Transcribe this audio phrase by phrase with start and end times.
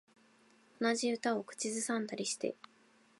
[0.81, 2.55] 同じ歌を口ずさんでたりして